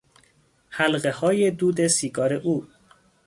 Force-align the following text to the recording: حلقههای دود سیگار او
حلقههای 0.69 1.51
دود 1.51 1.87
سیگار 1.87 2.33
او 2.33 2.67